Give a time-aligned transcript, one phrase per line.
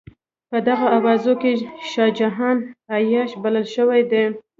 [0.49, 1.51] په دغو اوازو کې
[1.91, 2.57] شاه جهان
[2.95, 4.23] عیاش بلل شوی دی.